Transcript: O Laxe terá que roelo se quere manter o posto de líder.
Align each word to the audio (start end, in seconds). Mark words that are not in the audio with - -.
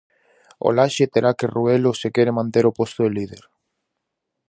O 0.67 0.69
Laxe 0.77 1.05
terá 1.13 1.31
que 1.39 1.51
roelo 1.55 1.91
se 2.01 2.07
quere 2.15 2.37
manter 2.39 2.63
o 2.67 2.75
posto 2.79 2.99
de 3.05 3.11
líder. 3.17 3.43